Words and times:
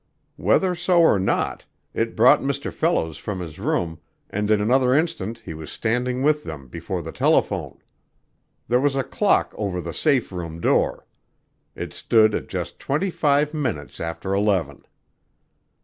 Whether 0.37 0.73
so 0.73 0.99
or 1.03 1.19
not, 1.19 1.63
it 1.93 2.15
brought 2.15 2.41
Mr. 2.41 2.73
Fellows 2.73 3.19
from 3.19 3.39
his 3.39 3.59
room, 3.59 3.99
and 4.31 4.49
in 4.49 4.59
another 4.59 4.95
instant 4.95 5.43
he 5.45 5.53
was 5.53 5.71
standing 5.71 6.23
with 6.23 6.43
them 6.43 6.67
before 6.69 7.03
the 7.03 7.11
telephone. 7.11 7.77
There 8.67 8.79
was 8.81 8.95
a 8.95 9.03
clock 9.03 9.53
over 9.59 9.79
the 9.79 9.93
safe 9.93 10.31
room 10.31 10.59
door. 10.59 11.05
It 11.75 11.93
stood 11.93 12.33
at 12.33 12.47
just 12.49 12.79
twenty 12.79 13.11
five 13.11 13.53
minutes 13.53 13.99
after 13.99 14.33
eleven. 14.33 14.87